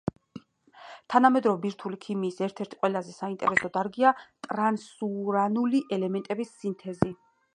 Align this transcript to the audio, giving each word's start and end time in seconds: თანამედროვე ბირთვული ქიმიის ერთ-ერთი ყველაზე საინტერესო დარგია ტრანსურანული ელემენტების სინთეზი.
თანამედროვე 1.13 1.61
ბირთვული 1.65 1.99
ქიმიის 2.05 2.39
ერთ-ერთი 2.47 2.79
ყველაზე 2.85 3.13
საინტერესო 3.19 3.71
დარგია 3.77 4.15
ტრანსურანული 4.47 5.85
ელემენტების 5.99 6.57
სინთეზი. 6.63 7.15